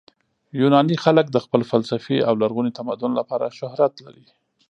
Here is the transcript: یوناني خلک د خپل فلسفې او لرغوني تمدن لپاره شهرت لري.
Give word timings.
یوناني 0.59 0.95
خلک 1.03 1.25
د 1.31 1.37
خپل 1.45 1.61
فلسفې 1.71 2.17
او 2.27 2.33
لرغوني 2.41 2.71
تمدن 2.79 3.11
لپاره 3.19 3.55
شهرت 3.59 3.93
لري. 4.05 4.25